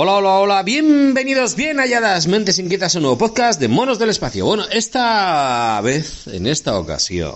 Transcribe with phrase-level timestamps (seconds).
[0.00, 4.10] Hola, hola, hola, bienvenidos, bien halladas, mentes inquietas a un nuevo podcast de Monos del
[4.10, 4.46] Espacio.
[4.46, 7.34] Bueno, esta vez, en esta ocasión,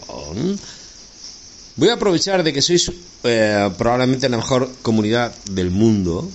[1.74, 2.92] voy a aprovechar de que sois
[3.24, 6.30] eh, probablemente la mejor comunidad del mundo,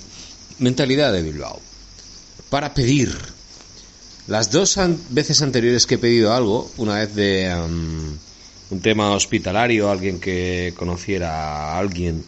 [0.59, 1.61] mentalidad de Bilbao,
[2.49, 3.15] para pedir.
[4.27, 8.17] Las dos veces anteriores que he pedido algo, una vez de um,
[8.71, 12.21] un tema hospitalario, alguien que conociera a alguien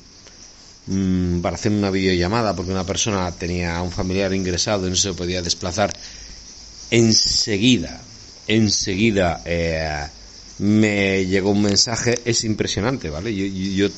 [0.92, 5.14] Mm, para hacer una videollamada porque una persona tenía un familiar ingresado y no se
[5.14, 5.94] podía desplazar,
[6.90, 8.02] enseguida,
[8.48, 10.08] enseguida eh,
[10.58, 13.36] me llegó un mensaje, es impresionante, ¿vale?
[13.36, 13.94] Yo, yo,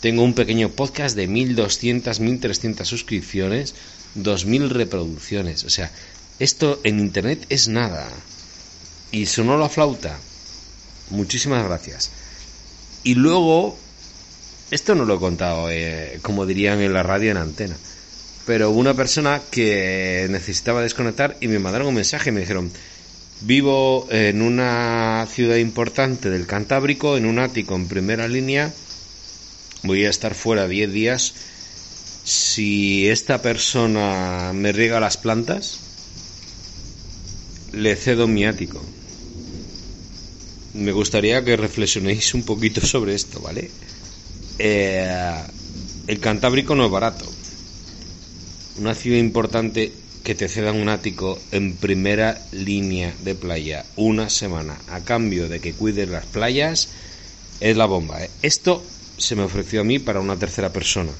[0.00, 3.74] tengo un pequeño podcast de 1200, 1300 suscripciones,
[4.14, 5.90] 2000 reproducciones, o sea,
[6.38, 8.06] esto en internet es nada.
[9.12, 10.18] Y sonó la flauta.
[11.08, 12.10] Muchísimas gracias.
[13.02, 13.78] Y luego
[14.72, 17.76] esto no lo he contado, eh, como dirían en la radio en antena.
[18.46, 22.72] Pero una persona que necesitaba desconectar y me mandaron un mensaje y me dijeron,
[23.42, 28.72] vivo en una ciudad importante del Cantábrico, en un ático en primera línea,
[29.82, 31.34] voy a estar fuera 10 días.
[32.24, 35.80] Si esta persona me riega las plantas,
[37.72, 38.82] le cedo mi ático.
[40.72, 43.70] Me gustaría que reflexionéis un poquito sobre esto, ¿vale?
[44.64, 45.42] Eh,
[46.06, 47.24] el Cantábrico no es barato.
[48.78, 54.78] Una ciudad importante que te cedan un ático en primera línea de playa una semana
[54.86, 56.90] a cambio de que cuides las playas
[57.58, 58.22] es la bomba.
[58.22, 58.30] ¿eh?
[58.42, 58.84] Esto
[59.18, 61.10] se me ofreció a mí para una tercera persona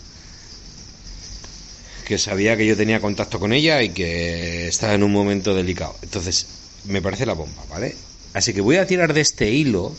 [2.06, 5.96] que sabía que yo tenía contacto con ella y que estaba en un momento delicado.
[6.02, 6.46] Entonces,
[6.84, 7.96] me parece la bomba, ¿vale?
[8.34, 9.92] Así que voy a tirar de este hilo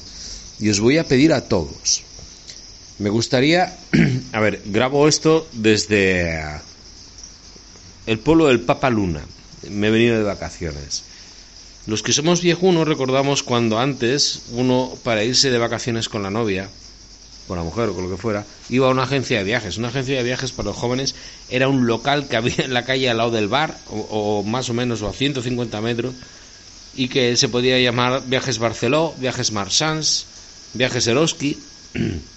[0.62, 2.04] y os voy a pedir a todos
[3.00, 3.76] me gustaría,
[4.32, 6.62] a ver, grabo esto desde
[8.06, 9.22] el pueblo del Papa Luna.
[9.70, 11.04] Me he venido de vacaciones.
[11.86, 16.70] Los que somos viejunos recordamos cuando antes uno para irse de vacaciones con la novia,
[17.48, 19.78] con la mujer o con lo que fuera, iba a una agencia de viajes.
[19.78, 21.16] Una agencia de viajes para los jóvenes
[21.50, 24.74] era un local que había en la calle al lado del bar, o, más o
[24.74, 26.14] menos, o a 150 metros,
[26.96, 30.26] y que se podía llamar Viajes Barceló, Viajes Marsans,
[30.74, 31.58] Viajes Eroski.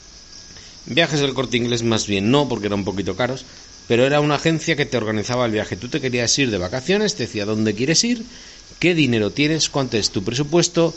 [0.86, 3.44] Viajes del corte inglés más bien no, porque eran un poquito caros,
[3.88, 5.76] pero era una agencia que te organizaba el viaje.
[5.76, 8.24] Tú te querías ir de vacaciones, te decía dónde quieres ir,
[8.78, 10.94] qué dinero tienes, cuánto es tu presupuesto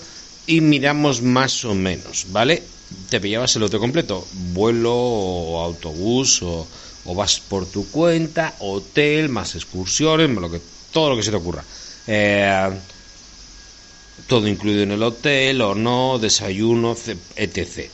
[0.47, 2.63] y miramos más o menos, ¿vale?
[3.09, 6.67] Te pillabas el otro completo, vuelo o autobús o,
[7.15, 10.61] vas por tu cuenta, hotel, más excursiones, lo que,
[10.91, 11.63] todo lo que se te ocurra.
[12.05, 12.69] Eh,
[14.27, 16.95] todo incluido en el hotel o no, desayuno,
[17.35, 17.89] etc.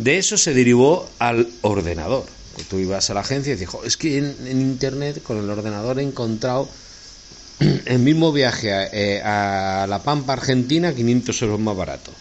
[0.00, 2.24] De eso se derivó al ordenador.
[2.70, 6.02] Tú ibas a la agencia y dices, es que en, internet con el ordenador he
[6.02, 6.70] encontrado
[7.84, 12.12] el mismo viaje eh, a, La Pampa, Argentina, 500 euros más barato.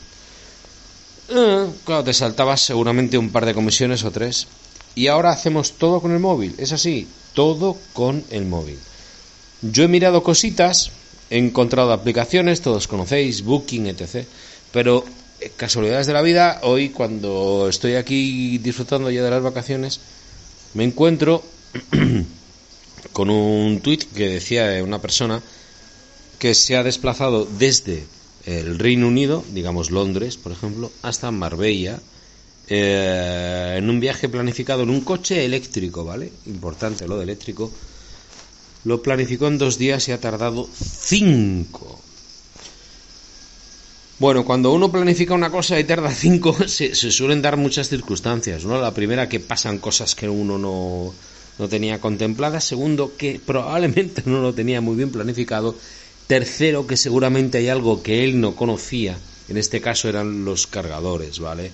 [1.29, 4.47] Eh, claro, te saltabas seguramente un par de comisiones o tres.
[4.95, 6.55] Y ahora hacemos todo con el móvil.
[6.57, 8.79] Es así, todo con el móvil.
[9.61, 10.91] Yo he mirado cositas,
[11.29, 14.25] he encontrado aplicaciones, todos conocéis, Booking, etc.
[14.73, 15.05] Pero
[15.57, 19.99] casualidades de la vida, hoy cuando estoy aquí disfrutando ya de las vacaciones,
[20.73, 21.43] me encuentro
[23.13, 25.41] con un tuit que decía de una persona
[26.37, 28.05] que se ha desplazado desde
[28.45, 31.99] el Reino Unido, digamos Londres, por ejemplo, hasta Marbella,
[32.67, 36.31] eh, en un viaje planificado en un coche eléctrico, ¿vale?
[36.45, 37.71] Importante lo de eléctrico.
[38.85, 41.99] Lo planificó en dos días y ha tardado cinco.
[44.19, 48.79] Bueno, cuando uno planifica una cosa y tarda cinco, se, suelen dar muchas circunstancias, ¿no?
[48.79, 51.13] La primera, que pasan cosas que uno no,
[51.57, 52.65] no tenía contempladas.
[52.65, 55.73] Segundo, que probablemente no lo tenía muy bien planificado.
[56.27, 59.17] Tercero, que seguramente hay algo que él no conocía.
[59.47, 61.71] En este caso eran los cargadores, ¿vale?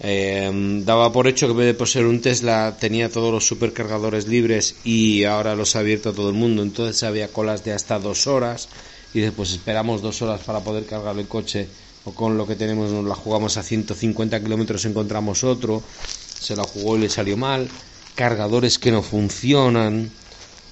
[0.00, 5.24] Eh, daba por hecho que por ser un Tesla tenía todos los supercargadores libres y
[5.24, 6.62] ahora los ha abierto a todo el mundo.
[6.62, 8.68] Entonces había colas de hasta dos horas
[9.14, 11.68] y después esperamos dos horas para poder cargar el coche
[12.04, 15.82] o con lo que tenemos nos la jugamos a 150 kilómetros encontramos otro
[16.40, 17.68] se la jugó y le salió mal
[18.14, 20.10] cargadores que no funcionan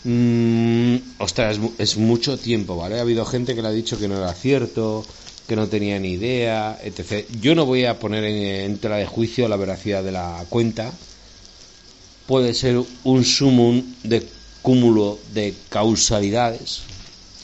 [0.08, 2.98] Mm, ostras, es, mucho tiempo, ¿vale?
[2.98, 5.04] Ha habido gente que le ha dicho que no era cierto,
[5.48, 7.26] que no tenía ni idea, etc.
[7.40, 10.92] Yo no voy a poner en, tela de juicio la veracidad de la cuenta.
[12.28, 14.24] Puede ser un sumum de
[14.62, 16.82] cúmulo de causalidades,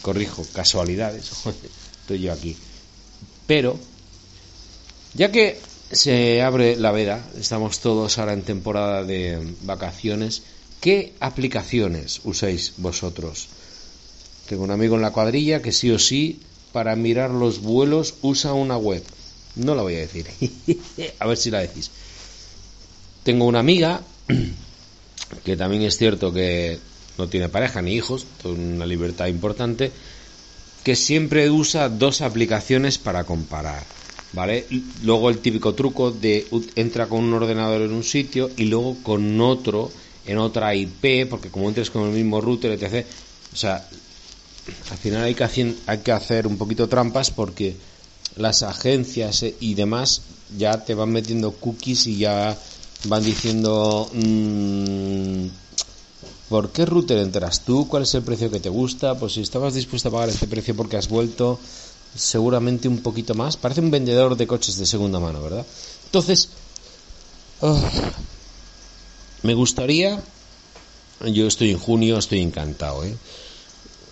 [0.02, 1.30] corrijo, casualidades,
[2.00, 2.56] estoy yo aquí.
[3.46, 3.78] Pero,
[5.14, 5.58] ya que
[5.90, 10.42] se abre la veda, estamos todos ahora en temporada de vacaciones,
[10.80, 13.48] ¿qué aplicaciones usáis vosotros?
[14.48, 16.40] Tengo un amigo en la cuadrilla que sí o sí
[16.72, 19.02] para mirar los vuelos usa una web.
[19.54, 20.26] No la voy a decir.
[21.18, 21.90] a ver si la decís.
[23.22, 24.00] Tengo una amiga
[25.44, 26.78] que también es cierto que
[27.22, 29.92] no tiene pareja ni hijos, una libertad importante,
[30.82, 33.84] que siempre usa dos aplicaciones para comparar.
[34.32, 34.66] ¿Vale?
[35.02, 39.40] Luego el típico truco de entra con un ordenador en un sitio y luego con
[39.40, 39.92] otro
[40.26, 43.06] en otra IP, porque como entres con el mismo router, etc.
[43.52, 43.86] O sea,
[44.90, 47.76] al final hay que, hacer, hay que hacer un poquito trampas porque
[48.36, 50.22] las agencias eh, y demás
[50.56, 52.56] ya te van metiendo cookies y ya
[53.04, 55.46] van diciendo mmm,
[56.52, 57.88] ¿por qué router entras tú?
[57.88, 59.18] ¿Cuál es el precio que te gusta?
[59.18, 61.58] Pues si estabas dispuesto a pagar este precio porque has vuelto
[62.14, 63.56] seguramente un poquito más.
[63.56, 65.64] Parece un vendedor de coches de segunda mano, ¿verdad?
[66.04, 66.50] Entonces,
[69.42, 70.22] me gustaría,
[71.24, 73.16] yo estoy en junio, estoy encantado, ¿eh?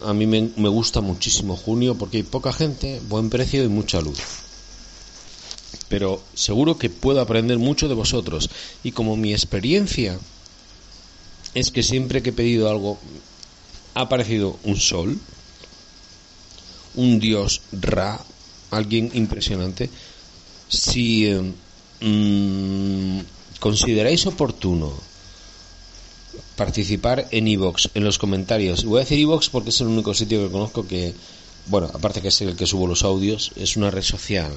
[0.03, 4.19] a mí me, gusta muchísimo junio porque hay poca gente, buen precio y mucha luz.
[5.91, 8.49] Pero seguro que puedo aprender mucho de vosotros.
[8.83, 10.19] Y como mi experiencia
[11.55, 12.99] es que siempre que he pedido algo
[13.95, 15.19] ha aparecido un sol,
[16.95, 18.21] un dios Ra,
[18.71, 19.91] alguien impresionante.
[20.69, 21.41] Si eh,
[22.01, 23.21] mm,
[23.59, 24.93] consideráis oportuno
[26.57, 28.85] participar en iVoox, en los comentarios.
[28.85, 31.15] Voy a decir iVoox porque es el único sitio que conozco que,
[31.67, 34.53] bueno, aparte que es el que subo los audios, es una red social.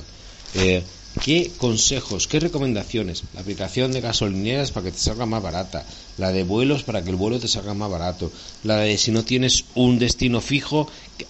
[0.55, 0.83] Eh,
[1.21, 3.23] ¿Qué consejos, qué recomendaciones?
[3.33, 5.85] La aplicación de gasolineras para que te salga más barata,
[6.17, 8.31] la de vuelos para que el vuelo te salga más barato,
[8.63, 10.87] la de si no tienes un destino fijo,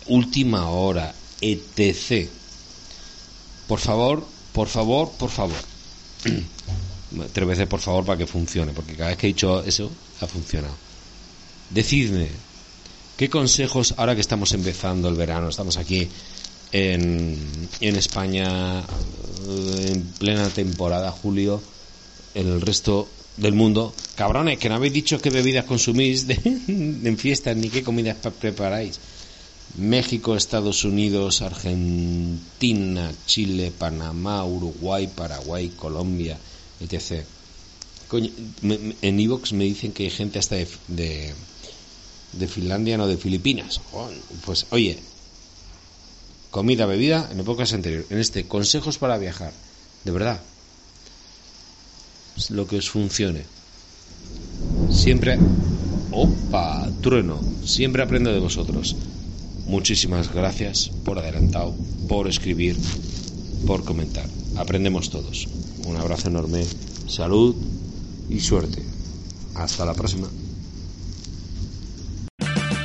[0.08, 2.30] última hora, etc.
[3.68, 5.58] Por favor, por favor, por favor.
[7.34, 9.92] tres veces por favor para que funcione, porque cada vez que he dicho eso
[10.22, 10.76] ha funcionado.
[11.70, 12.30] Decidme,
[13.18, 16.08] ¿qué consejos, ahora que estamos empezando el verano, estamos aquí
[16.74, 17.38] en,
[17.82, 21.62] España eh, en plena temporada, julio,
[22.34, 26.26] el resto del mundo, cabrones, que no habéis dicho qué bebidas consumís
[26.68, 29.00] en fiestas ni qué comidas preparáis.
[29.78, 36.38] México, Estados Unidos, Argentina, Chile, Panamá, Uruguay, Paraguay, Colombia,
[36.80, 37.24] etc.
[38.12, 41.34] en Evox me dicen que hay gente hasta de,
[42.34, 43.82] de, Finlandia, no de Filipinas.
[44.46, 45.00] Pues oye,
[46.54, 48.12] comida, bebida en épocas anteriores.
[48.12, 49.52] En este, consejos para viajar.
[50.06, 50.40] De verdad.
[52.50, 53.42] lo que os funcione.
[54.92, 55.40] Siempre.
[56.12, 57.42] Opa, trueno.
[57.66, 58.96] Siempre aprendo de vosotros.
[59.66, 61.74] Muchísimas gracias por adelantado,
[62.08, 62.78] por escribir,
[63.66, 64.28] por comentar.
[64.56, 65.48] Aprendemos todos.
[65.88, 66.64] Un abrazo enorme,
[67.08, 67.56] salud
[68.30, 68.84] y suerte.
[69.56, 70.30] Hasta la próxima.